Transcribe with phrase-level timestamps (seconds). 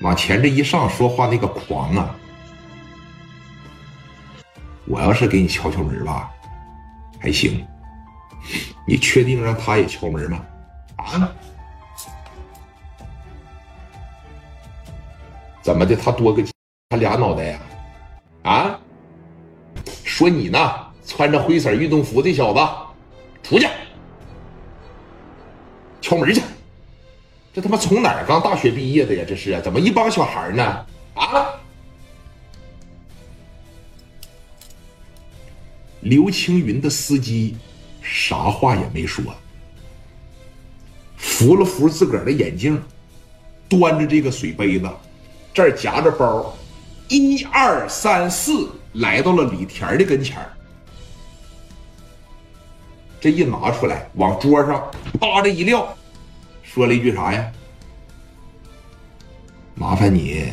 [0.00, 2.14] 往前这一上，说话那个狂啊！
[4.86, 6.30] 我要是给你敲敲门吧，
[7.20, 7.66] 还行。
[8.86, 10.44] 你确定让他也敲门吗？
[10.96, 11.32] 啊？
[15.62, 15.94] 怎么的？
[15.94, 16.42] 他多个
[16.90, 17.60] 他俩脑袋呀？
[18.44, 18.78] 啊？
[20.04, 20.58] 说你呢？
[21.06, 22.60] 穿着灰色运动服的小子，
[23.42, 23.66] 出去
[26.02, 26.42] 敲门去！
[27.52, 29.24] 这他妈从哪儿刚大学毕业的呀？
[29.26, 30.86] 这是怎么一帮小孩呢？
[31.14, 31.46] 啊！
[36.00, 37.56] 刘青云的司机
[38.00, 39.24] 啥话也没说，
[41.16, 42.80] 扶了扶自个儿的眼镜，
[43.68, 44.88] 端着这个水杯子，
[45.52, 46.56] 这儿夹着包，
[47.08, 50.38] 一二三四，来到了李田的跟前
[53.20, 55.92] 这一拿出来，往桌上啪的一撂，
[56.78, 57.52] 说了一句啥呀？
[59.74, 60.46] 麻烦你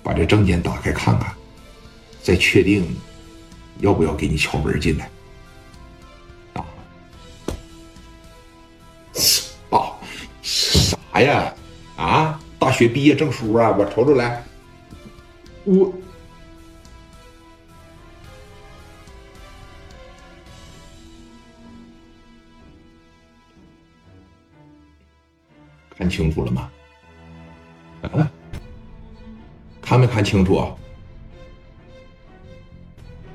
[0.00, 1.34] 把这证件打开看看，
[2.22, 2.86] 再确定
[3.80, 5.10] 要不要给你敲门进来。
[6.52, 6.64] 啊？
[9.70, 9.98] 啊？
[10.42, 11.52] 啥呀？
[11.96, 12.40] 啊？
[12.56, 13.74] 大学毕业证书啊？
[13.76, 14.44] 我瞅瞅来。
[15.64, 15.92] 我。
[25.96, 26.70] 看清楚了吗？
[28.02, 28.30] 啊，
[29.80, 30.76] 看没看清楚？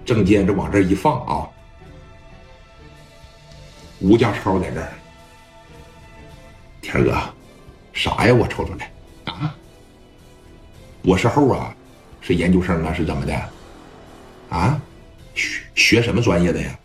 [0.05, 1.49] 证件这往这一放啊，
[3.99, 4.89] 吴家超在这儿。
[6.81, 7.17] 天哥，
[7.93, 8.33] 啥呀？
[8.33, 8.91] 我瞅瞅来
[9.25, 9.55] 啊！
[11.01, 11.73] 博士后啊，
[12.19, 13.49] 是研究生啊，是怎么的？
[14.49, 14.81] 啊，
[15.33, 16.79] 学学什么专业的呀？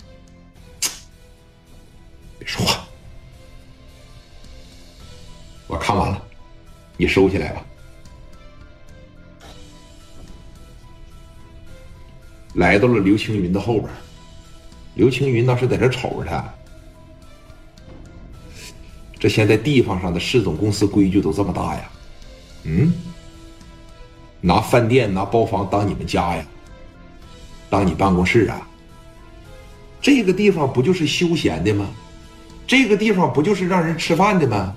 [6.96, 7.62] 你收起来吧。
[12.54, 13.88] 来到了刘青云的后边，
[14.94, 16.54] 刘青云当时在这瞅着他。
[19.18, 21.90] 这现在地方上的市总公司规矩都这么大呀？
[22.64, 22.92] 嗯？
[24.40, 26.44] 拿饭店、拿包房当你们家呀？
[27.68, 28.66] 当你办公室啊？
[30.00, 31.88] 这个地方不就是休闲的吗？
[32.66, 34.74] 这个地方不就是让人吃饭的吗？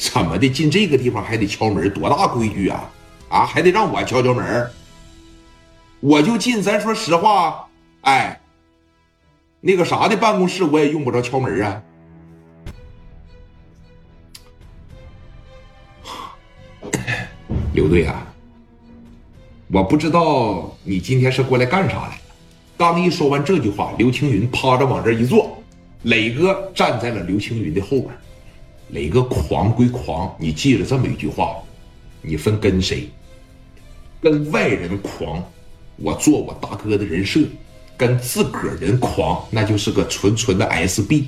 [0.00, 0.48] 怎么的？
[0.48, 2.90] 进这个地方还得敲门，多大规矩啊？
[3.28, 4.70] 啊，还得让我敲敲门？
[6.00, 7.68] 我就进，咱说实话，
[8.00, 8.40] 哎，
[9.60, 11.82] 那个啥的办公室我也用不着敲门啊。
[17.74, 18.26] 刘队啊，
[19.70, 22.22] 我不知道你今天是过来干啥来了。
[22.78, 25.62] 刚一说完这句话，刘青云趴着往这一坐，
[26.04, 28.10] 磊哥站在了刘青云的后边。
[28.92, 31.56] 哪个狂归狂，你记着这么一句话：
[32.22, 33.08] 你分跟谁？
[34.20, 35.42] 跟外人狂，
[35.96, 37.42] 我做我大哥的人设；
[37.96, 41.26] 跟自个儿人狂，那就是个纯纯的 SB。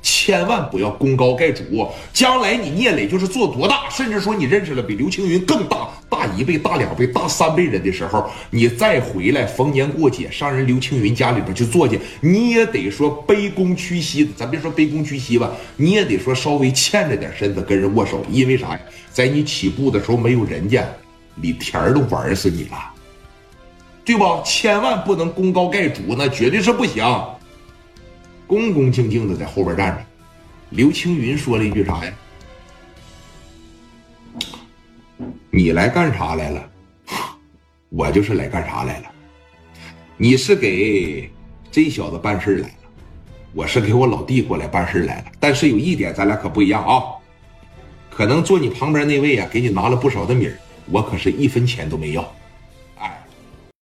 [0.00, 14.30] 千万不要功高盖主，将来你聂磊就是做多大，甚至说你认识了比刘青云更大大一倍、大两倍、大三倍人的时候，你再回来逢年过节上人刘青云家里边去坐去，你也得说卑躬屈膝的。
[14.36, 18.80] 咱别说卑躬屈膝吧，你也得说稍微欠着点身子跟人握手，因为啥呀？
[19.12, 20.84] 在你起步的时候没有人家，
[21.36, 22.78] 李田都玩死你了，
[24.04, 24.24] 对不？
[24.44, 27.04] 千万不能功高盖主，那绝对是不行。
[28.48, 30.02] 恭恭敬敬的在后边站着，
[30.70, 32.12] 刘青云说了一句啥呀？
[35.50, 36.70] 你来干啥来了？
[37.90, 39.06] 我就是来干啥来了。
[40.16, 41.30] 你是给
[41.70, 42.74] 这小子办事来了，
[43.52, 45.26] 我是给我老弟过来办事来了。
[45.38, 47.02] 但是有一点，咱俩可不一样啊。
[48.08, 50.58] 可能坐你旁边那位啊，给你拿了不少的米儿，
[50.90, 52.34] 我可是一分钱都没要。